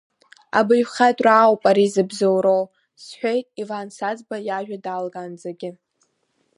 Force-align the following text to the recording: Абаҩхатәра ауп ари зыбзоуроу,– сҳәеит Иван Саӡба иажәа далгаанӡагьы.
Абаҩхатәра 0.59 1.31
ауп 1.39 1.63
ари 1.69 1.91
зыбзоуроу,– 1.93 2.63
сҳәеит 3.03 3.47
Иван 3.61 3.87
Саӡба 3.97 4.37
иажәа 4.47 4.77
далгаанӡагьы. 4.83 5.69